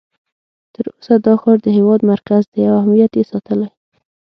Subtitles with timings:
[0.73, 3.67] تر اوسه دا ښار د هېواد مرکز دی او اهمیت یې ساتلی.